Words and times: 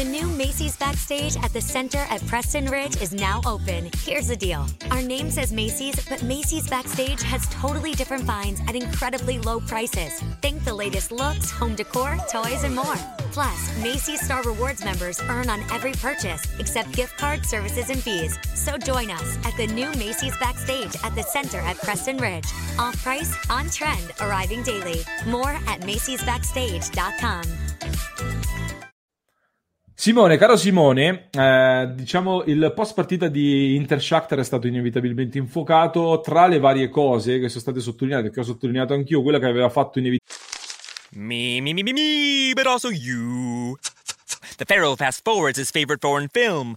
The 0.00 0.06
new 0.06 0.28
Macy's 0.28 0.78
Backstage 0.78 1.36
at 1.44 1.52
the 1.52 1.60
center 1.60 2.06
at 2.08 2.26
Preston 2.26 2.70
Ridge 2.70 3.02
is 3.02 3.12
now 3.12 3.42
open. 3.44 3.90
Here's 3.98 4.28
the 4.28 4.36
deal 4.36 4.66
our 4.90 5.02
name 5.02 5.30
says 5.30 5.52
Macy's, 5.52 5.94
but 6.08 6.22
Macy's 6.22 6.66
Backstage 6.70 7.20
has 7.20 7.46
totally 7.50 7.92
different 7.92 8.24
finds 8.24 8.62
at 8.66 8.74
incredibly 8.74 9.38
low 9.40 9.60
prices. 9.60 10.18
Think 10.40 10.64
the 10.64 10.72
latest 10.72 11.12
looks, 11.12 11.50
home 11.50 11.74
decor, 11.74 12.16
toys, 12.32 12.64
and 12.64 12.74
more. 12.74 12.96
Plus, 13.30 13.78
Macy's 13.82 14.22
Star 14.22 14.42
Rewards 14.42 14.82
members 14.82 15.20
earn 15.28 15.50
on 15.50 15.60
every 15.70 15.92
purchase, 15.92 16.46
except 16.58 16.92
gift 16.92 17.18
cards, 17.18 17.50
services, 17.50 17.90
and 17.90 18.02
fees. 18.02 18.38
So 18.54 18.78
join 18.78 19.10
us 19.10 19.36
at 19.44 19.54
the 19.58 19.66
new 19.66 19.90
Macy's 19.98 20.38
Backstage 20.38 20.96
at 21.04 21.14
the 21.14 21.24
center 21.24 21.58
at 21.58 21.76
Preston 21.76 22.16
Ridge. 22.16 22.46
Off 22.78 22.96
price, 23.02 23.36
on 23.50 23.68
trend, 23.68 24.12
arriving 24.22 24.62
daily. 24.62 25.02
More 25.26 25.58
at 25.66 25.82
Macy'sBackstage.com. 25.82 28.39
Simone, 30.00 30.38
caro 30.38 30.56
Simone, 30.56 31.28
eh, 31.30 31.90
diciamo 31.92 32.44
il 32.44 32.72
post 32.74 32.94
partita 32.94 33.28
di 33.28 33.74
Inter 33.76 34.00
Shakhtar 34.00 34.38
è 34.38 34.44
stato 34.44 34.66
inevitabilmente 34.66 35.36
infuocato 35.36 36.22
tra 36.24 36.46
le 36.46 36.58
varie 36.58 36.88
cose 36.88 37.38
che 37.38 37.50
sono 37.50 37.60
state 37.60 37.80
sottolineate, 37.80 38.30
che 38.30 38.40
ho 38.40 38.42
sottolineato 38.42 38.94
anch'io, 38.94 39.20
quella 39.20 39.38
che 39.38 39.44
aveva 39.44 39.68
fatto 39.68 39.98
inevitabilmente 39.98 40.48
Me, 41.10 41.60
me, 41.60 41.74
me, 41.74 41.82
me, 41.82 41.92
me, 41.92 42.52
but 42.54 42.66
also 42.66 42.88
you. 42.88 43.76
The 44.56 44.64
Pharaoh 44.64 44.96
fast 44.96 45.22
forwards 45.22 45.58
his 45.58 45.70
favorite 45.70 46.00
foreign 46.00 46.28
film, 46.28 46.76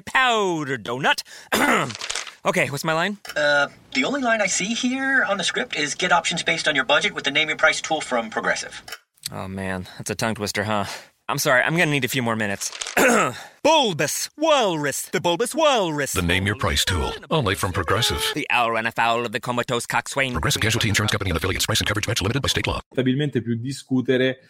Powder 0.00 0.78
Donut. 0.78 1.24
okay, 2.44 2.70
what's 2.70 2.84
my 2.84 2.92
line? 2.92 3.18
Uh, 3.34 3.66
the 3.94 4.04
only 4.04 4.20
line 4.20 4.40
I 4.40 4.46
see 4.46 4.72
here 4.72 5.24
on 5.28 5.36
the 5.36 5.42
script 5.42 5.74
is 5.76 5.96
get 5.96 6.12
options 6.12 6.44
based 6.44 6.68
on 6.68 6.76
your 6.76 6.84
budget 6.84 7.12
with 7.12 7.24
the 7.24 7.32
name 7.32 7.50
your 7.50 7.58
price 7.58 7.80
tool 7.80 8.00
from 8.00 8.30
Progressive. 8.30 8.84
Oh 9.32 9.48
man, 9.48 9.88
that's 9.98 10.10
a 10.10 10.14
tongue 10.14 10.36
twister, 10.36 10.62
huh? 10.62 10.84
I'm 11.28 11.38
sorry, 11.38 11.62
I'm 11.62 11.76
gonna 11.76 11.90
need 11.90 12.04
a 12.04 12.08
few 12.08 12.22
more 12.22 12.36
minutes. 12.36 12.70
bulbous 13.62 14.28
Walrus, 14.36 15.02
the 15.12 15.20
Bulbous 15.20 15.54
Walrus. 15.54 16.12
The 16.12 16.22
Name 16.22 16.46
Your 16.46 16.56
Price 16.56 16.84
tool, 16.84 17.12
only 17.30 17.54
from 17.54 17.72
Progressive. 17.72 18.20
The 18.34 18.46
owl 18.50 18.72
ran 18.72 18.86
afoul 18.86 19.24
of 19.24 19.32
the 19.32 19.40
comatose 19.40 19.86
coxswain. 19.86 20.32
Progressive 20.32 20.60
Casualty 20.60 20.88
Insurance 20.88 21.12
Company 21.12 21.30
and 21.30 21.36
affiliates. 21.36 21.66
Price 21.66 21.80
and 21.80 21.86
coverage 21.86 22.08
match 22.08 22.20
limited 22.20 22.42
by 22.42 22.48
state 22.48 22.66
law. 22.66 22.80
più 22.94 23.54
discutere 23.56 24.40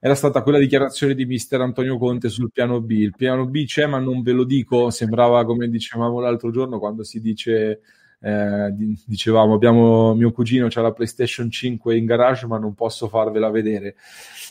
era 0.00 0.14
stata 0.14 0.42
quella 0.42 0.58
dichiarazione 0.58 1.14
di 1.14 1.26
mister 1.26 1.60
Antonio 1.60 1.98
Conte 1.98 2.28
sul 2.30 2.50
piano 2.50 2.80
B. 2.80 2.90
Il 2.92 3.14
piano 3.14 3.46
B 3.46 3.66
c'è, 3.66 3.86
ma 3.86 3.98
non 3.98 4.22
ve 4.22 4.32
lo 4.32 4.44
dico. 4.44 4.90
Sembrava 4.90 5.44
come 5.44 5.68
dicevamo 5.68 6.18
l'altro 6.18 6.50
giorno 6.50 6.78
quando 6.78 7.04
si 7.04 7.20
dice. 7.20 7.80
Eh, 8.24 8.72
dicevamo 9.04 9.54
abbiamo 9.54 10.14
mio 10.14 10.30
cugino 10.30 10.68
c'ha 10.68 10.80
la 10.80 10.92
PlayStation 10.92 11.50
5 11.50 11.96
in 11.96 12.04
garage 12.04 12.46
ma 12.46 12.56
non 12.56 12.74
posso 12.74 13.08
farvela 13.08 13.50
vedere. 13.50 13.96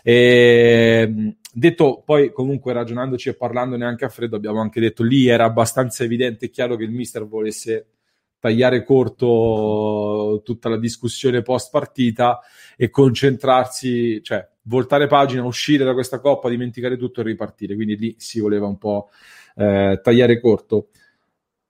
E, 0.04 1.36
detto 1.54 2.02
poi 2.06 2.34
comunque 2.34 2.74
ragionandoci 2.74 3.30
e 3.30 3.36
parlandone 3.36 3.86
anche 3.86 4.04
a 4.04 4.10
freddo 4.10 4.36
abbiamo 4.36 4.60
anche 4.60 4.82
detto 4.82 5.04
lì 5.04 5.28
era 5.28 5.46
abbastanza 5.46 6.04
evidente 6.04 6.46
e 6.46 6.50
chiaro 6.50 6.76
che 6.76 6.84
il 6.84 6.92
mister 6.92 7.26
volesse 7.26 7.88
tagliare 8.40 8.84
corto 8.84 10.42
tutta 10.44 10.68
la 10.68 10.78
discussione 10.78 11.42
post 11.42 11.70
partita 11.72 12.42
e 12.76 12.90
concentrarsi 12.90 14.22
cioè 14.22 14.46
voltare 14.64 15.08
pagina 15.08 15.46
uscire 15.46 15.86
da 15.86 15.94
questa 15.94 16.20
coppa 16.20 16.50
dimenticare 16.50 16.98
tutto 16.98 17.22
e 17.22 17.24
ripartire. 17.24 17.76
Quindi 17.76 17.96
lì 17.96 18.16
si 18.18 18.42
voleva 18.42 18.68
un 18.68 18.78
po' 18.78 19.10
eh, 19.56 20.00
tagliare 20.04 20.42
corto 20.42 20.90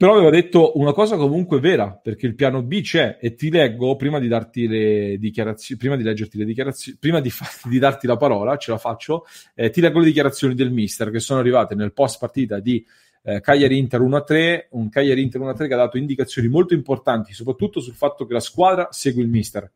però 0.01 0.13
aveva 0.13 0.31
detto 0.31 0.79
una 0.79 0.93
cosa 0.93 1.15
comunque 1.15 1.59
vera, 1.59 1.91
perché 1.91 2.25
il 2.25 2.33
piano 2.33 2.63
B 2.63 2.81
c'è 2.81 3.19
e 3.21 3.35
ti 3.35 3.51
leggo 3.51 3.95
prima 3.97 4.17
di 4.17 4.27
darti 4.27 4.67
le 4.67 5.19
dichiarazioni, 5.19 5.79
prima 5.79 5.95
di 5.95 6.01
leggerti 6.01 6.39
le 6.39 6.45
dichiarazioni, 6.45 6.97
prima 6.99 7.19
di, 7.19 7.29
fa- 7.29 7.69
di 7.69 7.77
darti 7.77 8.07
la 8.07 8.17
parola, 8.17 8.57
ce 8.57 8.71
la 8.71 8.79
faccio, 8.79 9.27
eh, 9.53 9.69
ti 9.69 9.79
leggo 9.79 9.99
le 9.99 10.05
dichiarazioni 10.05 10.55
del 10.55 10.71
mister 10.71 11.11
che 11.11 11.19
sono 11.19 11.39
arrivate 11.39 11.75
nel 11.75 11.93
post 11.93 12.17
partita 12.17 12.59
di 12.59 12.83
eh, 13.21 13.41
Cagliari 13.41 13.77
Inter 13.77 14.01
1-3, 14.01 14.69
un 14.71 14.89
Cagliari 14.89 15.21
Inter 15.21 15.39
1-3 15.39 15.67
che 15.67 15.73
ha 15.75 15.77
dato 15.77 15.99
indicazioni 15.99 16.47
molto 16.47 16.73
importanti, 16.73 17.33
soprattutto 17.33 17.79
sul 17.79 17.93
fatto 17.93 18.25
che 18.25 18.33
la 18.33 18.39
squadra 18.39 18.87
segue 18.89 19.21
il 19.21 19.29
mister 19.29 19.71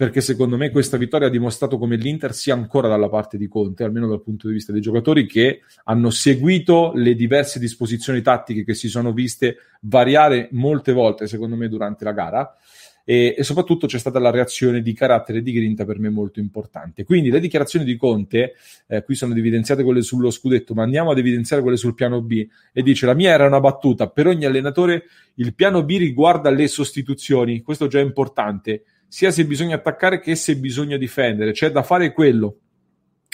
perché 0.00 0.22
secondo 0.22 0.56
me 0.56 0.70
questa 0.70 0.96
vittoria 0.96 1.26
ha 1.26 1.30
dimostrato 1.30 1.76
come 1.76 1.96
l'Inter 1.96 2.32
sia 2.32 2.54
ancora 2.54 2.88
dalla 2.88 3.10
parte 3.10 3.36
di 3.36 3.48
Conte, 3.48 3.84
almeno 3.84 4.08
dal 4.08 4.22
punto 4.22 4.46
di 4.46 4.54
vista 4.54 4.72
dei 4.72 4.80
giocatori 4.80 5.26
che 5.26 5.60
hanno 5.84 6.08
seguito 6.08 6.92
le 6.94 7.14
diverse 7.14 7.58
disposizioni 7.58 8.22
tattiche 8.22 8.64
che 8.64 8.72
si 8.72 8.88
sono 8.88 9.12
viste 9.12 9.56
variare 9.80 10.48
molte 10.52 10.92
volte, 10.92 11.26
secondo 11.26 11.54
me, 11.54 11.68
durante 11.68 12.04
la 12.04 12.12
gara. 12.12 12.56
E, 13.04 13.34
e, 13.36 13.44
soprattutto 13.44 13.86
c'è 13.86 13.98
stata 13.98 14.18
la 14.18 14.30
reazione 14.30 14.80
di 14.80 14.94
carattere 14.94 15.42
di 15.42 15.52
grinta 15.52 15.84
per 15.84 15.98
me 15.98 16.08
molto 16.08 16.40
importante. 16.40 17.04
Quindi 17.04 17.28
le 17.28 17.38
dichiarazioni 17.38 17.84
di 17.84 17.96
Conte, 17.96 18.54
eh, 18.86 19.02
qui 19.02 19.14
sono 19.14 19.36
evidenziate 19.36 19.82
quelle 19.82 20.00
sullo 20.00 20.30
scudetto, 20.30 20.72
ma 20.72 20.82
andiamo 20.82 21.10
ad 21.10 21.18
evidenziare 21.18 21.60
quelle 21.60 21.76
sul 21.76 21.92
piano 21.92 22.22
B 22.22 22.48
e 22.72 22.82
dice 22.82 23.04
la 23.04 23.12
mia 23.12 23.32
era 23.32 23.46
una 23.46 23.60
battuta, 23.60 24.08
per 24.08 24.28
ogni 24.28 24.46
allenatore 24.46 25.04
il 25.34 25.54
piano 25.54 25.84
B 25.84 25.98
riguarda 25.98 26.48
le 26.48 26.68
sostituzioni, 26.68 27.60
questo 27.60 27.86
già 27.86 27.98
è 27.98 28.02
importante 28.02 28.84
sia 29.10 29.32
se 29.32 29.44
bisogna 29.44 29.74
attaccare 29.74 30.20
che 30.20 30.36
se 30.36 30.56
bisogna 30.56 30.96
difendere. 30.96 31.50
C'è 31.50 31.72
da 31.72 31.82
fare 31.82 32.12
quello. 32.12 32.58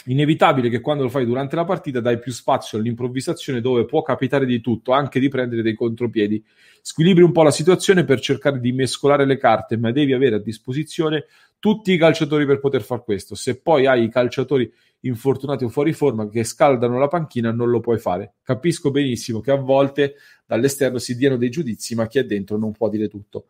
Inevitabile 0.05 0.69
che 0.69 0.81
quando 0.81 1.03
lo 1.03 1.09
fai 1.09 1.23
durante 1.23 1.55
la 1.55 1.65
partita 1.65 1.99
dai 1.99 2.17
più 2.17 2.31
spazio 2.31 2.79
all'improvvisazione 2.79 3.61
dove 3.61 3.85
può 3.85 4.01
capitare 4.01 4.47
di 4.47 4.59
tutto, 4.59 4.91
anche 4.91 5.19
di 5.19 5.27
prendere 5.27 5.61
dei 5.61 5.75
contropiedi. 5.75 6.43
Squilibri 6.81 7.21
un 7.21 7.31
po' 7.31 7.43
la 7.43 7.51
situazione 7.51 8.05
per 8.05 8.19
cercare 8.19 8.59
di 8.59 8.71
mescolare 8.71 9.25
le 9.25 9.37
carte, 9.37 9.77
ma 9.77 9.91
devi 9.91 10.13
avere 10.13 10.37
a 10.37 10.39
disposizione 10.39 11.25
tutti 11.59 11.91
i 11.91 11.97
calciatori 11.97 12.47
per 12.47 12.59
poter 12.59 12.81
far 12.81 13.03
questo. 13.03 13.35
Se 13.35 13.61
poi 13.61 13.85
hai 13.85 14.05
i 14.05 14.09
calciatori 14.09 14.71
infortunati 15.01 15.63
o 15.63 15.69
fuori 15.69 15.93
forma 15.93 16.27
che 16.27 16.43
scaldano 16.43 16.97
la 16.97 17.07
panchina, 17.07 17.51
non 17.51 17.69
lo 17.69 17.81
puoi 17.81 17.99
fare. 17.99 18.33
Capisco 18.41 18.89
benissimo 18.89 19.41
che 19.41 19.51
a 19.51 19.57
volte 19.57 20.15
dall'esterno 20.43 20.97
si 20.97 21.15
diano 21.15 21.37
dei 21.37 21.51
giudizi, 21.51 21.93
ma 21.93 22.07
chi 22.07 22.17
è 22.17 22.23
dentro 22.23 22.57
non 22.57 22.71
può 22.71 22.89
dire 22.89 23.07
tutto. 23.07 23.45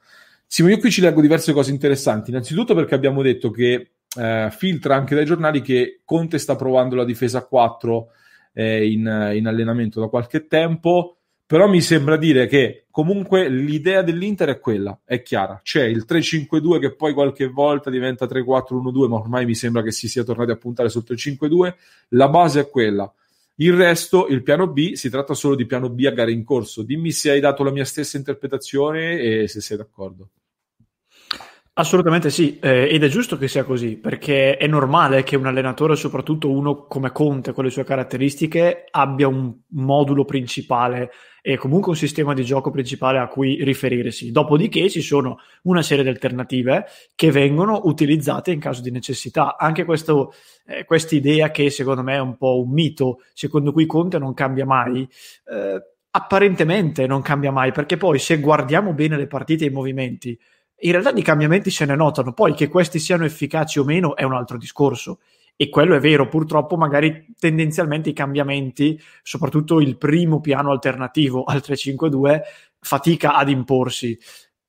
Simo, 0.47 0.69
io 0.69 0.79
qui 0.79 0.89
ci 0.89 1.01
leggo 1.01 1.21
diverse 1.21 1.51
cose 1.51 1.71
interessanti. 1.71 2.29
Innanzitutto 2.29 2.73
perché 2.73 2.95
abbiamo 2.95 3.21
detto 3.21 3.51
che 3.51 3.91
eh, 4.17 4.47
filtra 4.51 4.95
anche 4.95 5.13
dai 5.13 5.25
giornali 5.25 5.61
che 5.61 6.01
Conte 6.05 6.37
sta 6.37 6.55
provando 6.55 6.95
la 6.95 7.03
difesa 7.03 7.39
a 7.39 7.45
4 7.45 8.07
eh, 8.53 8.89
in, 8.89 9.31
in, 9.35 9.45
allenamento 9.45 9.99
da 9.99 10.07
qualche 10.07 10.47
tempo, 10.47 11.17
però 11.45 11.67
mi 11.67 11.81
sembra 11.81 12.17
dire 12.17 12.47
che 12.47 12.85
comunque 12.89 13.49
l'idea 13.49 14.01
dell'Inter 14.01 14.49
è 14.49 14.59
quella, 14.59 14.99
è 15.05 15.21
chiara. 15.21 15.59
C'è 15.61 15.83
il 15.83 16.05
3-5-2 16.07 16.79
che 16.79 16.95
poi 16.95 17.13
qualche 17.13 17.47
volta 17.47 17.89
diventa 17.89 18.25
3-4-1-2, 18.25 19.07
ma 19.07 19.17
ormai 19.17 19.45
mi 19.45 19.55
sembra 19.55 19.81
che 19.83 19.91
si 19.91 20.07
sia 20.07 20.23
tornati 20.23 20.51
a 20.51 20.57
puntare 20.57 20.89
sotto 20.89 21.13
il 21.13 21.19
5-2. 21.21 21.73
La 22.09 22.29
base 22.29 22.61
è 22.61 22.69
quella. 22.69 23.11
Il 23.59 23.73
resto, 23.73 24.27
il 24.27 24.43
piano 24.43 24.67
B, 24.67 24.93
si 24.93 25.09
tratta 25.09 25.33
solo 25.33 25.55
di 25.55 25.65
piano 25.65 25.89
B 25.89 26.05
a 26.05 26.11
gare 26.11 26.31
in 26.31 26.43
corso. 26.43 26.83
Dimmi 26.83 27.11
se 27.11 27.31
hai 27.31 27.39
dato 27.39 27.63
la 27.63 27.71
mia 27.71 27.85
stessa 27.85 28.17
interpretazione 28.17 29.19
e 29.19 29.47
se 29.47 29.61
sei 29.61 29.77
d'accordo. 29.77 30.29
Assolutamente 31.79 32.31
sì, 32.31 32.57
eh, 32.59 32.87
ed 32.89 33.03
è 33.03 33.07
giusto 33.07 33.37
che 33.37 33.47
sia 33.47 33.63
così, 33.63 33.97
perché 33.97 34.57
è 34.57 34.65
normale 34.65 35.21
che 35.21 35.35
un 35.35 35.45
allenatore, 35.45 35.95
soprattutto 35.95 36.49
uno 36.49 36.87
come 36.87 37.11
Conte, 37.11 37.53
con 37.53 37.65
le 37.65 37.69
sue 37.69 37.83
caratteristiche, 37.83 38.85
abbia 38.89 39.27
un 39.27 39.53
modulo 39.73 40.25
principale 40.25 41.11
e 41.39 41.55
comunque 41.57 41.91
un 41.91 41.95
sistema 41.95 42.33
di 42.33 42.43
gioco 42.43 42.71
principale 42.71 43.19
a 43.19 43.27
cui 43.27 43.63
riferirsi. 43.63 44.31
Dopodiché 44.31 44.89
ci 44.89 45.01
sono 45.01 45.37
una 45.63 45.83
serie 45.83 46.01
di 46.03 46.09
alternative 46.09 46.85
che 47.13 47.29
vengono 47.29 47.81
utilizzate 47.83 48.49
in 48.49 48.59
caso 48.59 48.81
di 48.81 48.89
necessità. 48.89 49.55
Anche 49.55 49.85
questa 49.85 50.13
eh, 50.65 51.15
idea 51.15 51.51
che 51.51 51.69
secondo 51.69 52.01
me 52.01 52.15
è 52.15 52.19
un 52.19 52.37
po' 52.37 52.59
un 52.59 52.71
mito, 52.71 53.19
secondo 53.33 53.71
cui 53.71 53.85
Conte 53.85 54.17
non 54.17 54.33
cambia 54.33 54.65
mai. 54.65 55.07
Eh, 55.47 55.81
apparentemente 56.09 57.05
non 57.05 57.21
cambia 57.21 57.51
mai, 57.51 57.71
perché 57.71 57.97
poi 57.97 58.17
se 58.17 58.39
guardiamo 58.39 58.93
bene 58.93 59.15
le 59.15 59.27
partite 59.27 59.65
e 59.65 59.67
i 59.67 59.71
movimenti, 59.71 60.35
in 60.79 60.91
realtà 60.91 61.11
di 61.11 61.21
cambiamenti 61.21 61.69
se 61.71 61.85
ne 61.85 61.95
notano, 61.95 62.33
poi 62.33 62.53
che 62.53 62.67
questi 62.67 62.99
siano 62.99 63.25
efficaci 63.25 63.79
o 63.79 63.83
meno 63.83 64.15
è 64.15 64.23
un 64.23 64.33
altro 64.33 64.57
discorso. 64.57 65.19
E 65.55 65.69
quello 65.69 65.95
è 65.95 65.99
vero, 65.99 66.27
purtroppo 66.27 66.77
magari 66.77 67.33
tendenzialmente 67.39 68.09
i 68.09 68.13
cambiamenti, 68.13 69.01
soprattutto 69.23 69.79
il 69.79 69.97
primo 69.97 70.39
piano 70.39 70.71
alternativo 70.71 71.43
al 71.45 71.61
352, 71.61 72.43
fatica 72.79 73.33
ad 73.33 73.49
imporsi. 73.49 74.19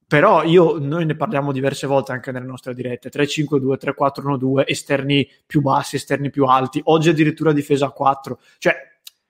Però 0.07 0.43
io, 0.45 0.79
noi 0.79 1.05
ne 1.05 1.15
parliamo 1.15 1.53
diverse 1.53 1.87
volte 1.87 2.13
anche 2.13 2.33
nelle 2.33 2.47
nostre 2.47 2.73
dirette, 2.73 3.11
3-5-2, 3.11 3.77
3-4-1-2, 3.79 4.63
esterni 4.65 5.29
più 5.45 5.61
bassi, 5.61 5.97
esterni 5.97 6.31
più 6.31 6.45
alti, 6.47 6.81
oggi 6.85 7.11
addirittura 7.11 7.53
difesa 7.53 7.85
a 7.85 7.91
4, 7.91 8.41
cioè 8.57 8.75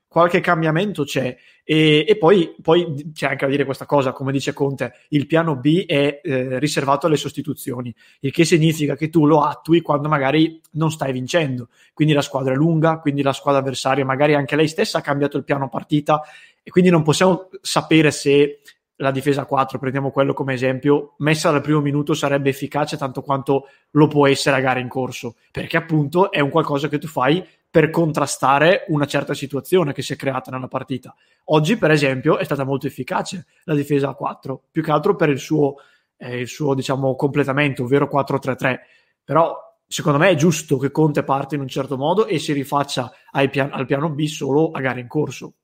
qualche 0.08 0.40
cambiamento 0.40 1.04
c'è. 1.04 1.36
E, 1.62 2.04
e 2.08 2.16
poi, 2.16 2.54
poi, 2.62 3.12
c'è 3.12 3.26
anche 3.26 3.44
da 3.44 3.50
dire 3.50 3.66
questa 3.66 3.84
cosa, 3.84 4.12
come 4.12 4.32
dice 4.32 4.54
Conte, 4.54 4.94
il 5.10 5.26
piano 5.26 5.56
B 5.56 5.84
è 5.84 6.20
eh, 6.22 6.58
riservato 6.58 7.06
alle 7.06 7.16
sostituzioni, 7.16 7.94
il 8.20 8.32
che 8.32 8.46
significa 8.46 8.96
che 8.96 9.10
tu 9.10 9.26
lo 9.26 9.42
attui 9.42 9.82
quando 9.82 10.08
magari 10.08 10.60
non 10.72 10.90
stai 10.90 11.12
vincendo, 11.12 11.68
quindi 11.92 12.14
la 12.14 12.22
squadra 12.22 12.54
è 12.54 12.56
lunga, 12.56 12.98
quindi 12.98 13.20
la 13.20 13.34
squadra 13.34 13.60
avversaria, 13.60 14.04
magari 14.04 14.34
anche 14.34 14.56
lei 14.56 14.66
stessa 14.66 14.98
ha 14.98 15.02
cambiato 15.02 15.36
il 15.36 15.44
piano 15.44 15.68
partita 15.68 16.22
e 16.62 16.70
quindi 16.70 16.88
non 16.88 17.02
possiamo 17.02 17.50
sapere 17.60 18.10
se 18.10 18.60
la 19.00 19.10
difesa 19.10 19.44
4, 19.44 19.78
prendiamo 19.78 20.10
quello 20.10 20.32
come 20.32 20.54
esempio, 20.54 21.14
messa 21.18 21.50
dal 21.50 21.60
primo 21.60 21.80
minuto 21.80 22.14
sarebbe 22.14 22.50
efficace 22.50 22.96
tanto 22.96 23.22
quanto 23.22 23.68
lo 23.90 24.08
può 24.08 24.26
essere 24.26 24.56
a 24.56 24.60
gara 24.60 24.80
in 24.80 24.88
corso, 24.88 25.36
perché 25.52 25.76
appunto 25.76 26.32
è 26.32 26.40
un 26.40 26.50
qualcosa 26.50 26.88
che 26.88 26.98
tu 26.98 27.06
fai 27.06 27.44
per 27.70 27.90
contrastare 27.90 28.84
una 28.88 29.06
certa 29.06 29.34
situazione 29.34 29.92
che 29.92 30.02
si 30.02 30.14
è 30.14 30.16
creata 30.16 30.50
nella 30.50 30.68
partita. 30.68 31.14
Oggi, 31.46 31.76
per 31.76 31.90
esempio, 31.90 32.38
è 32.38 32.44
stata 32.44 32.64
molto 32.64 32.86
efficace 32.86 33.46
la 33.64 33.74
difesa 33.74 34.08
a 34.08 34.14
4, 34.14 34.62
più 34.70 34.82
che 34.82 34.90
altro 34.90 35.16
per 35.16 35.28
il 35.28 35.38
suo, 35.38 35.74
eh, 36.16 36.40
il 36.40 36.48
suo 36.48 36.74
diciamo, 36.74 37.14
completamento, 37.14 37.84
ovvero 37.84 38.08
4-3-3. 38.08 38.78
Però 39.22 39.56
secondo 39.86 40.18
me 40.18 40.30
è 40.30 40.34
giusto 40.34 40.78
che 40.78 40.90
Conte 40.90 41.24
parte 41.24 41.54
in 41.54 41.60
un 41.60 41.68
certo 41.68 41.96
modo 41.96 42.26
e 42.26 42.38
si 42.38 42.52
rifaccia 42.52 43.12
pian- 43.50 43.70
al 43.72 43.86
piano 43.86 44.10
B 44.10 44.24
solo 44.26 44.70
a 44.70 44.80
gare 44.80 45.00
in 45.00 45.08
corso. 45.08 45.54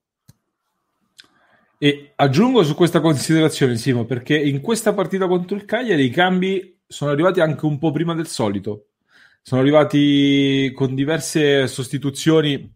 E 1.78 2.12
aggiungo 2.16 2.62
su 2.62 2.74
questa 2.74 3.00
considerazione, 3.00 3.76
Simo, 3.76 4.04
perché 4.04 4.38
in 4.38 4.60
questa 4.60 4.94
partita 4.94 5.26
contro 5.26 5.56
il 5.56 5.64
Cagliari 5.64 6.04
i 6.04 6.10
cambi 6.10 6.80
sono 6.86 7.10
arrivati 7.10 7.40
anche 7.40 7.66
un 7.66 7.78
po' 7.78 7.90
prima 7.90 8.14
del 8.14 8.26
solito. 8.26 8.86
Sono 9.46 9.60
arrivati 9.60 10.72
con 10.74 10.94
diverse 10.94 11.66
sostituzioni, 11.66 12.74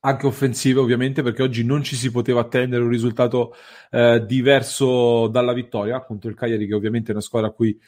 anche 0.00 0.26
offensive 0.26 0.80
ovviamente, 0.80 1.22
perché 1.22 1.44
oggi 1.44 1.64
non 1.64 1.84
ci 1.84 1.94
si 1.94 2.10
poteva 2.10 2.40
attendere 2.40 2.82
un 2.82 2.88
risultato 2.88 3.54
eh, 3.92 4.24
diverso 4.26 5.28
dalla 5.28 5.52
vittoria 5.52 6.02
contro 6.02 6.30
il 6.30 6.34
Cagliari, 6.34 6.66
che 6.66 6.74
ovviamente 6.74 7.10
è 7.10 7.12
una 7.12 7.20
squadra 7.20 7.50
a 7.50 7.52
cui 7.52 7.80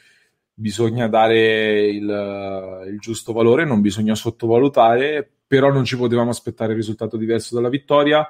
bisogna 0.53 1.09
dare 1.09 1.89
il, 1.89 2.85
il 2.91 2.97
giusto 2.99 3.33
valore, 3.33 3.65
non 3.65 3.81
bisogna 3.81 4.15
sottovalutare, 4.15 5.29
però 5.45 5.69
non 5.69 5.83
ci 5.83 5.97
potevamo 5.97 6.29
aspettare 6.29 6.71
il 6.71 6.77
risultato 6.77 7.17
diverso 7.17 7.55
dalla 7.55 7.67
vittoria 7.67 8.25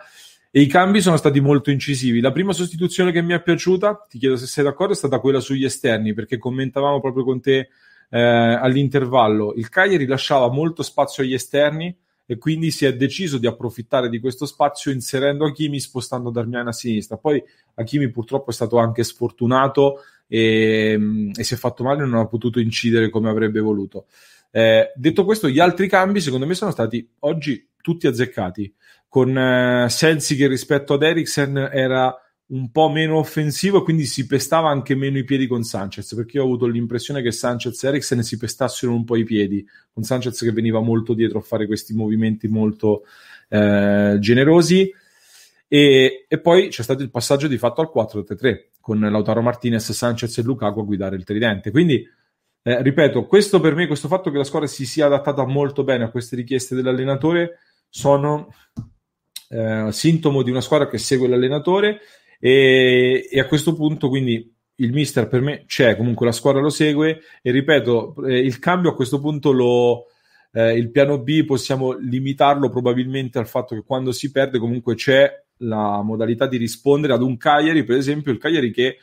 e 0.50 0.60
i 0.60 0.66
cambi 0.66 1.02
sono 1.02 1.18
stati 1.18 1.40
molto 1.40 1.70
incisivi. 1.70 2.20
La 2.20 2.32
prima 2.32 2.52
sostituzione 2.52 3.12
che 3.12 3.22
mi 3.22 3.34
è 3.34 3.44
piaciuta, 3.44 4.08
ti 4.10 4.18
chiedo 4.18 4.38
se 4.38 4.48
sei 4.48 4.64
d'accordo, 4.64 4.94
è 4.94 4.96
stata 4.96 5.20
quella 5.20 5.40
sugli 5.40 5.66
esterni, 5.66 6.16
perché 6.16 6.40
commentavamo 6.40 7.00
proprio 7.00 7.24
con 7.24 7.40
te 7.40 7.70
eh, 8.09 8.19
all'intervallo. 8.19 9.54
Il 9.56 9.69
Cagliari 9.69 10.06
lasciava 10.06 10.50
molto 10.50 10.83
spazio 10.83 11.24
agli 11.24 11.33
esterni 11.33 11.95
e 12.25 12.38
quindi 12.38 12.71
si 12.71 12.86
è 12.86 12.95
deciso 12.95 13.38
di 13.38 13.48
approfittare 13.48 14.09
di 14.09 14.19
questo 14.19 14.45
spazio 14.45 14.92
inserendo 14.92 15.45
Hakimi 15.45 15.80
spostando 15.80 16.30
Darmian 16.30 16.68
a 16.68 16.74
sinistra. 16.74 17.18
Poi 17.18 17.42
Hakimi 17.75 18.09
purtroppo 18.09 18.50
è 18.50 18.54
stato 18.54 18.77
anche 18.77 19.04
sfortunato 19.04 20.01
e, 20.27 21.31
e 21.33 21.44
si 21.44 21.54
è 21.54 21.57
fatto 21.57 21.83
male 21.83 22.04
e 22.04 22.06
non 22.06 22.19
ha 22.19 22.27
potuto 22.27 22.59
incidere 22.59 23.09
come 23.09 23.30
avrebbe 23.30 23.62
voluto. 23.62 24.07
Eh, 24.51 24.92
detto 24.95 25.24
questo, 25.24 25.48
gli 25.50 25.59
altri 25.59 25.88
cambi 25.88 26.19
secondo 26.19 26.45
me 26.45 26.54
sono 26.54 26.71
stati 26.71 27.07
oggi 27.19 27.68
tutti 27.81 28.07
azzeccati 28.07 28.74
con 29.07 29.38
eh, 29.38 29.88
Sensi 29.89 30.36
che 30.36 30.48
rispetto 30.48 30.95
ad 30.95 31.04
Eriksen 31.04 31.69
era 31.71 32.13
un 32.50 32.72
po' 32.72 32.90
meno 32.90 33.18
offensivo 33.18 33.84
quindi 33.84 34.06
si 34.06 34.26
pestava 34.26 34.70
anche 34.70 34.96
meno 34.96 35.18
i 35.18 35.26
piedi 35.26 35.48
con 35.48 35.64
Sanchez 35.64 36.16
perché 36.16 36.38
io 36.38 36.44
ho 36.44 36.46
avuto 36.46 36.66
l'impressione 36.66 37.22
che 37.22 37.32
Sanchez 37.32 37.84
e 37.84 37.88
Eriksen 37.90 38.24
si 38.24 38.38
pestassero 38.38 38.94
un 38.94 39.04
po' 39.04 39.18
i 39.18 39.26
piedi 39.26 39.68
con 39.92 40.04
Sanchez 40.04 40.40
che 40.40 40.52
veniva 40.52 40.80
molto 40.80 41.14
dietro 41.14 41.40
a 41.40 41.42
fare 41.42 41.68
questi 41.68 41.94
movimenti 41.94 42.48
molto 42.48 43.04
eh, 43.50 44.18
generosi. 44.20 44.92
E, 45.70 46.26
e, 46.28 46.40
poi 46.40 46.70
c'è 46.70 46.82
stato 46.82 47.04
il 47.04 47.10
passaggio 47.10 47.48
di 47.48 47.58
fatto 47.58 47.82
al 47.82 47.92
4-3-3 47.94 48.68
con 48.80 49.00
Lautaro 49.00 49.42
Martinez, 49.42 49.92
Sanchez 49.92 50.38
e 50.38 50.42
Lukaku 50.42 50.80
a 50.80 50.84
guidare 50.84 51.16
il 51.16 51.26
tridente. 51.26 51.72
Quindi 51.72 52.08
eh, 52.62 52.82
ripeto, 52.82 53.26
questo 53.26 53.60
per 53.60 53.76
me, 53.76 53.88
questo 53.88 54.08
fatto 54.08 54.32
che 54.32 54.38
la 54.38 54.44
squadra 54.44 54.68
si 54.68 54.86
sia 54.86 55.08
adattata 55.08 55.46
molto 55.46 55.84
bene 55.84 56.06
a 56.06 56.10
queste 56.10 56.36
richieste 56.36 56.76
dell'allenatore 56.76 57.60
sono 57.90 58.54
eh, 59.50 59.88
sintomo 59.92 60.42
di 60.42 60.52
una 60.52 60.62
squadra 60.62 60.88
che 60.88 60.98
segue 60.98 61.28
l'allenatore 61.28 62.00
e, 62.39 63.28
e, 63.30 63.39
a 63.39 63.45
questo 63.45 63.74
punto 63.74 64.10
quindi 64.10 64.54
il 64.80 64.92
mister 64.92 65.28
per 65.28 65.42
me 65.42 65.63
c'è, 65.66 65.95
comunque 65.95 66.25
la 66.25 66.31
squadra 66.31 66.62
lo 66.62 66.69
segue. 66.69 67.19
E 67.42 67.51
ripeto, 67.51 68.16
eh, 68.28 68.39
il 68.39 68.60
cambio 68.60 68.92
a 68.92 68.95
questo 68.95 69.19
punto 69.19 69.51
lo, 69.51 70.06
eh, 70.51 70.75
il 70.75 70.92
piano 70.92 71.19
B 71.19 71.45
possiamo 71.45 71.94
limitarlo 71.94 72.69
probabilmente 72.69 73.39
al 73.39 73.48
fatto 73.48 73.75
che 73.75 73.84
quando 73.84 74.12
si 74.12 74.31
perde 74.31 74.60
comunque 74.60 74.95
c'è 74.95 75.31
la 75.62 76.01
modalità 76.04 76.48
di 76.48 76.57
rispondere 76.57 77.13
ad 77.13 77.22
un 77.22 77.38
Cagliari, 77.38 77.84
per 77.84 77.98
esempio 77.98 78.31
il 78.31 78.38
Cagliari 78.38 78.72
che 78.72 78.98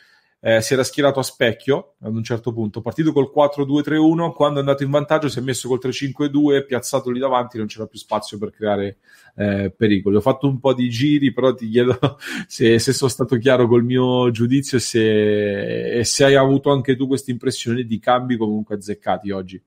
eh, 0.46 0.60
si 0.60 0.74
era 0.74 0.84
schierato 0.84 1.20
a 1.20 1.22
specchio 1.22 1.94
ad 2.02 2.14
un 2.14 2.22
certo 2.22 2.52
punto, 2.52 2.82
partito 2.82 3.14
col 3.14 3.32
4-2-3-1, 3.34 4.32
quando 4.32 4.58
è 4.58 4.60
andato 4.60 4.82
in 4.82 4.90
vantaggio 4.90 5.30
si 5.30 5.38
è 5.38 5.42
messo 5.42 5.68
col 5.68 5.80
3-5-2, 5.82 6.66
piazzato 6.66 7.10
lì 7.10 7.18
davanti, 7.18 7.56
non 7.56 7.66
c'era 7.66 7.86
più 7.86 7.98
spazio 7.98 8.36
per 8.36 8.50
creare 8.50 8.98
eh, 9.36 9.72
pericoli. 9.74 10.16
Ho 10.16 10.20
fatto 10.20 10.46
un 10.46 10.60
po' 10.60 10.74
di 10.74 10.90
giri, 10.90 11.32
però 11.32 11.54
ti 11.54 11.66
chiedo 11.70 11.98
se, 12.46 12.78
se 12.78 12.92
sono 12.92 13.10
stato 13.10 13.38
chiaro 13.38 13.66
col 13.66 13.84
mio 13.84 14.30
giudizio 14.30 14.78
se, 14.78 16.00
e 16.00 16.04
se 16.04 16.24
hai 16.24 16.34
avuto 16.34 16.70
anche 16.70 16.94
tu 16.94 17.06
questa 17.06 17.30
impressione 17.30 17.84
di 17.84 17.98
cambi 17.98 18.36
comunque 18.36 18.74
azzeccati 18.74 19.30
oggi 19.30 19.62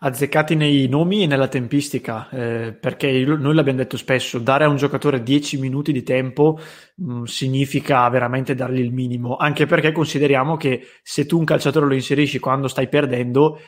azzeccati 0.00 0.54
nei 0.54 0.88
nomi 0.88 1.22
e 1.22 1.26
nella 1.26 1.48
tempistica, 1.48 2.28
eh, 2.30 2.72
perché 2.72 3.24
noi 3.24 3.54
l'abbiamo 3.54 3.78
detto 3.78 3.96
spesso, 3.96 4.38
dare 4.38 4.64
a 4.64 4.68
un 4.68 4.76
giocatore 4.76 5.22
10 5.22 5.58
minuti 5.58 5.92
di 5.92 6.02
tempo 6.02 6.58
mh, 6.96 7.12
mm, 7.12 7.22
significa 7.24 8.08
veramente 8.08 8.54
dargli 8.54 8.80
il 8.80 8.92
minimo, 8.92 9.36
anche 9.36 9.66
perché 9.66 9.92
consideriamo 9.92 10.56
che 10.56 10.82
se 11.02 11.26
tu 11.26 11.38
un 11.38 11.44
calciatore 11.44 11.86
lo 11.86 11.94
inserisci 11.94 12.38
quando 12.38 12.68
stai 12.68 12.88
perdendo, 12.88 13.58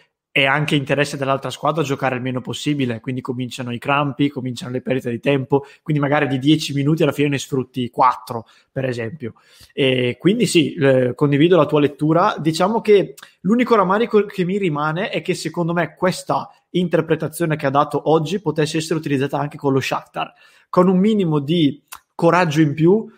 è 0.43 0.47
anche 0.47 0.77
interesse 0.77 1.17
dell'altra 1.17 1.51
squadra 1.51 1.83
giocare 1.83 2.17
il 2.17 2.23
meno 2.23 2.41
possibile, 2.41 3.01
quindi 3.01 3.21
cominciano 3.21 3.73
i 3.73 3.79
crampi, 3.79 4.29
cominciano 4.29 4.73
le 4.73 4.81
perdite 4.81 5.11
di 5.11 5.21
tempo, 5.21 5.65
quindi 5.83 6.03
magari 6.03 6.27
di 6.27 6.39
10 6.39 6.75
minuti 6.75 7.03
alla 7.03 7.13
fine 7.13 7.29
ne 7.29 7.39
sfrutti 7.39 7.91
4, 7.91 8.47
per 8.71 8.85
esempio. 8.85 9.35
E 9.73 10.17
quindi 10.19 10.47
sì, 10.47 10.75
eh, 10.75 11.15
condivido 11.15 11.57
la 11.57 11.67
tua 11.67 11.81
lettura. 11.81 12.37
Diciamo 12.39 12.81
che 12.81 13.15
l'unico 13.41 13.75
rammarico 13.75 14.25
che 14.25 14.45
mi 14.45 14.59
rimane 14.59 15.11
è 15.11 15.23
che 15.23 15.35
secondo 15.35 15.73
me 15.73 15.95
questa 15.95 16.51
interpretazione 16.71 17.57
che 17.57 17.67
ha 17.67 17.71
dato 17.71 18.11
oggi 18.11 18.41
potesse 18.41 18.79
essere 18.79 18.99
utilizzata 18.99 19.39
anche 19.39 19.57
con 19.57 19.73
lo 19.73 19.81
Shakhtar, 19.81 20.33
con 20.69 20.89
un 20.89 20.99
minimo 20.99 21.39
di 21.39 21.83
coraggio 22.15 22.61
in 22.61 22.75
più 22.75 23.09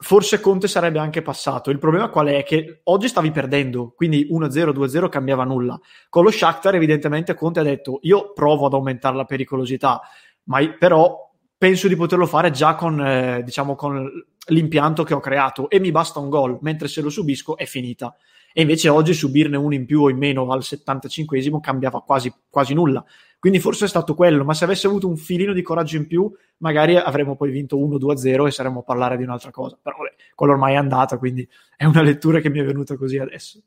forse 0.00 0.40
Conte 0.40 0.68
sarebbe 0.68 0.98
anche 0.98 1.22
passato. 1.22 1.70
Il 1.70 1.78
problema 1.78 2.08
qual 2.08 2.28
è? 2.28 2.44
Che 2.44 2.80
oggi 2.84 3.08
stavi 3.08 3.30
perdendo, 3.30 3.92
quindi 3.94 4.28
1-0, 4.30 4.70
2-0 4.70 5.08
cambiava 5.08 5.44
nulla. 5.44 5.78
Con 6.08 6.24
lo 6.24 6.30
Shakhtar 6.30 6.74
evidentemente 6.76 7.34
Conte 7.34 7.60
ha 7.60 7.64
detto 7.64 7.98
io 8.02 8.32
provo 8.32 8.66
ad 8.66 8.74
aumentare 8.74 9.16
la 9.16 9.24
pericolosità, 9.24 10.00
ma 10.44 10.60
però 10.78 11.28
penso 11.58 11.88
di 11.88 11.96
poterlo 11.96 12.26
fare 12.26 12.52
già 12.52 12.76
con, 12.76 13.04
eh, 13.04 13.42
diciamo, 13.42 13.74
con 13.74 14.08
l'impianto 14.46 15.02
che 15.02 15.14
ho 15.14 15.20
creato 15.20 15.68
e 15.68 15.80
mi 15.80 15.90
basta 15.90 16.20
un 16.20 16.30
gol, 16.30 16.58
mentre 16.62 16.88
se 16.88 17.00
lo 17.00 17.10
subisco 17.10 17.56
è 17.56 17.66
finita. 17.66 18.14
E 18.52 18.62
invece 18.62 18.88
oggi 18.88 19.12
subirne 19.12 19.56
uno 19.56 19.74
in 19.74 19.84
più 19.84 20.02
o 20.02 20.10
in 20.10 20.16
meno 20.16 20.50
al 20.50 20.60
75esimo 20.60 21.60
cambiava 21.60 22.02
quasi, 22.02 22.32
quasi 22.48 22.72
nulla. 22.72 23.04
Quindi 23.38 23.60
forse 23.60 23.84
è 23.84 23.88
stato 23.88 24.14
quello, 24.14 24.44
ma 24.44 24.52
se 24.52 24.64
avesse 24.64 24.88
avuto 24.88 25.06
un 25.06 25.16
filino 25.16 25.52
di 25.52 25.62
coraggio 25.62 25.96
in 25.96 26.06
più, 26.06 26.30
magari 26.58 26.96
avremmo 26.96 27.36
poi 27.36 27.50
vinto 27.50 27.76
1-2-0 27.76 28.46
e 28.46 28.50
saremmo 28.50 28.80
a 28.80 28.82
parlare 28.82 29.16
di 29.16 29.22
un'altra 29.22 29.50
cosa. 29.50 29.78
Però 29.80 29.96
vabbè, 29.96 30.14
quello 30.34 30.52
ormai 30.54 30.74
è 30.74 30.76
andata, 30.76 31.18
quindi 31.18 31.48
è 31.76 31.84
una 31.84 32.02
lettura 32.02 32.40
che 32.40 32.50
mi 32.50 32.58
è 32.58 32.64
venuta 32.64 32.96
così 32.96 33.18
adesso. 33.18 33.60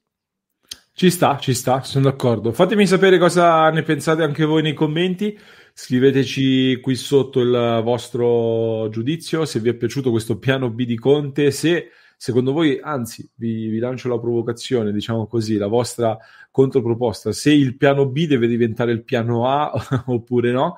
Ci 0.93 1.09
sta, 1.09 1.37
ci 1.37 1.53
sta, 1.53 1.81
sono 1.83 2.03
d'accordo. 2.03 2.51
Fatemi 2.51 2.85
sapere 2.85 3.17
cosa 3.17 3.69
ne 3.69 3.81
pensate 3.81 4.23
anche 4.23 4.43
voi 4.43 4.61
nei 4.61 4.73
commenti. 4.73 5.37
Scriveteci 5.73 6.81
qui 6.81 6.95
sotto 6.95 7.39
il 7.39 7.81
vostro 7.81 8.89
giudizio 8.89 9.45
se 9.45 9.61
vi 9.61 9.69
è 9.69 9.73
piaciuto 9.73 10.11
questo 10.11 10.37
piano 10.37 10.69
B 10.69 10.83
di 10.83 10.97
Conte, 10.97 11.49
se 11.51 11.91
secondo 12.21 12.51
voi, 12.51 12.79
anzi, 12.79 13.27
vi, 13.33 13.65
vi, 13.65 13.79
lancio 13.79 14.07
la 14.07 14.19
provocazione, 14.19 14.91
diciamo 14.91 15.25
così, 15.25 15.57
la 15.57 15.65
vostra 15.65 16.15
controproposta, 16.51 17.31
se 17.31 17.51
il 17.51 17.75
piano 17.77 18.05
B 18.05 18.27
deve 18.27 18.45
diventare 18.45 18.91
il 18.91 19.03
piano 19.03 19.47
A 19.47 19.73
oppure 20.05 20.51
no, 20.51 20.75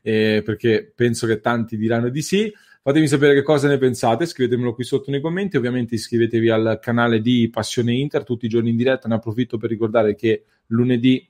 eh, 0.00 0.40
perché 0.42 0.90
penso 0.94 1.26
che 1.26 1.40
tanti 1.40 1.76
diranno 1.76 2.08
di 2.08 2.22
sì. 2.22 2.50
Fatemi 2.82 3.08
sapere 3.08 3.34
che 3.34 3.42
cosa 3.42 3.68
ne 3.68 3.76
pensate, 3.76 4.24
scrivetemelo 4.24 4.72
qui 4.72 4.84
sotto 4.84 5.10
nei 5.10 5.20
commenti, 5.20 5.58
ovviamente 5.58 5.96
iscrivetevi 5.96 6.48
al 6.48 6.78
canale 6.80 7.20
di 7.20 7.50
Passione 7.50 7.92
Inter 7.92 8.24
tutti 8.24 8.46
i 8.46 8.48
giorni 8.48 8.70
in 8.70 8.76
diretta, 8.76 9.06
ne 9.06 9.16
approfitto 9.16 9.58
per 9.58 9.68
ricordare 9.68 10.14
che 10.14 10.44
lunedì 10.68 11.28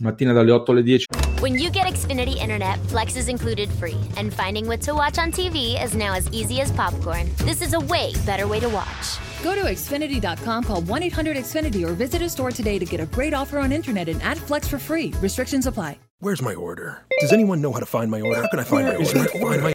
mattina 0.00 0.34
dalle 0.34 0.50
8 0.50 0.72
alle 0.72 0.82
10. 0.82 1.06
When 1.44 1.58
you 1.58 1.68
get 1.68 1.86
Xfinity 1.86 2.36
Internet, 2.36 2.78
Flex 2.86 3.16
is 3.16 3.28
included 3.28 3.70
free, 3.72 3.98
and 4.16 4.32
finding 4.32 4.66
what 4.66 4.80
to 4.80 4.94
watch 4.94 5.18
on 5.18 5.30
TV 5.30 5.78
is 5.84 5.94
now 5.94 6.14
as 6.14 6.26
easy 6.32 6.62
as 6.62 6.72
popcorn. 6.72 7.30
This 7.40 7.60
is 7.60 7.74
a 7.74 7.80
way 7.80 8.14
better 8.24 8.48
way 8.48 8.60
to 8.60 8.68
watch. 8.70 9.18
Go 9.42 9.54
to 9.54 9.60
Xfinity.com, 9.60 10.64
call 10.64 10.80
1 10.80 11.02
800 11.02 11.36
Xfinity, 11.36 11.86
or 11.86 11.92
visit 11.92 12.22
a 12.22 12.30
store 12.30 12.50
today 12.50 12.78
to 12.78 12.86
get 12.86 12.98
a 12.98 13.04
great 13.04 13.34
offer 13.34 13.58
on 13.58 13.72
internet 13.72 14.08
and 14.08 14.22
add 14.22 14.38
Flex 14.38 14.66
for 14.66 14.78
free. 14.78 15.12
Restrictions 15.20 15.66
apply. 15.66 15.98
Where's 16.20 16.40
my 16.40 16.54
order? 16.54 17.02
Does 17.20 17.34
anyone 17.34 17.60
know 17.60 17.72
how 17.72 17.80
to 17.80 17.84
find 17.84 18.10
my 18.10 18.22
order? 18.22 18.40
How 18.40 18.48
can 18.48 18.60
I 18.60 18.64
find 18.64 18.86
Where 18.86 18.98
my 18.98 19.04
order? 19.04 19.18
My 19.34 19.40
order? 19.42 19.73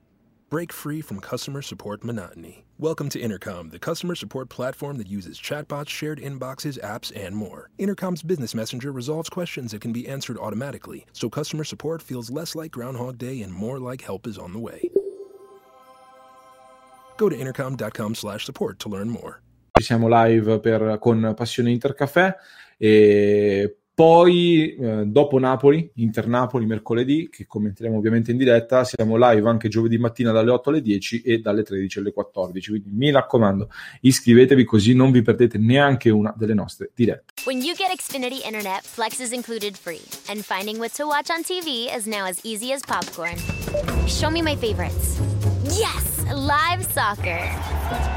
Break 0.49 0.73
free 0.73 1.01
from 1.01 1.19
customer 1.19 1.61
support 1.61 2.03
monotony. 2.03 2.65
Welcome 2.79 3.07
to 3.09 3.19
Intercom, 3.19 3.69
the 3.69 3.77
customer 3.77 4.15
support 4.15 4.49
platform 4.49 4.97
that 4.97 5.05
uses 5.05 5.39
chatbots, 5.39 5.89
shared 5.89 6.19
inboxes, 6.19 6.79
apps, 6.81 7.11
and 7.15 7.35
more. 7.35 7.69
Intercom's 7.77 8.23
business 8.23 8.55
messenger 8.55 8.91
resolves 8.91 9.29
questions 9.29 9.73
that 9.73 9.81
can 9.81 9.93
be 9.93 10.07
answered 10.07 10.39
automatically, 10.39 11.05
so 11.13 11.29
customer 11.29 11.63
support 11.63 12.01
feels 12.01 12.31
less 12.31 12.55
like 12.55 12.71
Groundhog 12.71 13.19
Day 13.19 13.43
and 13.43 13.53
more 13.53 13.77
like 13.77 14.01
help 14.01 14.25
is 14.25 14.39
on 14.39 14.51
the 14.51 14.57
way. 14.57 14.89
Go 17.17 17.29
to 17.29 17.37
intercom.com/support 17.37 18.79
to 18.79 18.89
learn 18.89 19.09
more. 19.09 19.43
Siamo 19.79 20.07
live 20.07 20.59
per, 20.61 20.97
con 20.97 21.35
Passione 21.35 21.69
Intercaffè 21.69 22.35
e 22.75 23.78
poi, 23.99 24.75
eh, 24.75 25.07
dopo 25.07 25.39
Napoli, 25.39 25.91
Inter-Napoli, 25.95 26.65
mercoledì, 26.65 27.27
che 27.29 27.45
commenteremo 27.45 27.97
ovviamente 27.97 28.31
in 28.31 28.37
diretta, 28.37 28.85
siamo 28.85 29.17
live 29.17 29.49
anche 29.49 29.67
giovedì 29.67 29.97
mattina 29.97 30.31
dalle 30.31 30.51
8 30.51 30.69
alle 30.69 30.81
10 30.81 31.21
e 31.21 31.39
dalle 31.39 31.63
13 31.63 31.99
alle 31.99 32.13
14. 32.13 32.69
Quindi 32.69 32.91
mi 32.93 33.11
raccomando, 33.11 33.69
iscrivetevi 33.99 34.63
così 34.63 34.93
non 34.93 35.11
vi 35.11 35.21
perdete 35.21 35.57
neanche 35.57 36.09
una 36.11 36.33
delle 36.37 36.53
nostre 36.53 36.91
dirette. 36.95 37.43
When 37.43 37.57
you 37.57 37.75
get 37.75 37.93
Xfinity 37.93 38.45
Internet, 38.45 38.83
Flex 38.83 39.19
is 39.19 39.33
included 39.33 39.75
free. 39.75 39.99
And 40.29 40.43
finding 40.43 40.77
what 40.77 40.93
to 40.95 41.05
watch 41.05 41.29
on 41.29 41.43
TV 41.43 41.93
is 41.93 42.05
now 42.05 42.23
as 42.25 42.39
easy 42.43 42.71
as 42.71 42.79
popcorn. 42.87 43.35
Show 44.07 44.31
me 44.31 44.41
my 44.41 44.55
favorites. 44.55 45.19
Yes, 45.77 46.23
live 46.33 46.85
soccer. 46.93 47.43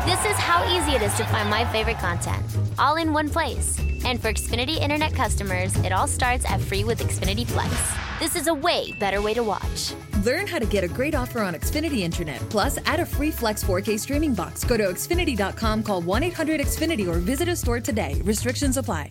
This 0.04 0.24
is 0.30 0.36
how 0.38 0.62
easy 0.70 0.94
it 0.94 1.02
is 1.02 1.12
to 1.16 1.24
find 1.24 1.50
my 1.50 1.64
favorite 1.72 1.98
content, 1.98 2.44
all 2.78 2.94
in 2.94 3.12
one 3.12 3.28
place. 3.28 3.82
And 4.04 4.20
for 4.20 4.32
Xfinity 4.32 4.78
Internet 4.80 5.14
customers, 5.14 5.74
it 5.76 5.92
all 5.92 6.06
starts 6.06 6.44
at 6.50 6.60
free 6.60 6.84
with 6.84 7.00
Xfinity 7.00 7.46
Flex. 7.46 7.72
This 8.18 8.36
is 8.36 8.46
a 8.46 8.54
way 8.54 8.92
better 8.92 9.20
way 9.20 9.34
to 9.34 9.42
watch. 9.42 9.94
Learn 10.24 10.46
how 10.46 10.58
to 10.58 10.66
get 10.66 10.84
a 10.84 10.88
great 10.88 11.14
offer 11.14 11.40
on 11.40 11.54
Xfinity 11.54 12.00
Internet. 12.00 12.40
Plus, 12.50 12.78
add 12.86 13.00
a 13.00 13.06
free 13.06 13.30
Flex 13.30 13.64
4K 13.64 13.98
streaming 13.98 14.34
box. 14.34 14.64
Go 14.64 14.76
to 14.76 14.84
Xfinity.com, 14.84 15.82
call 15.82 16.00
1 16.00 16.22
800 16.22 16.60
Xfinity, 16.60 17.08
or 17.08 17.18
visit 17.18 17.48
a 17.48 17.56
store 17.56 17.80
today. 17.80 18.20
Restrictions 18.24 18.76
apply. 18.76 19.10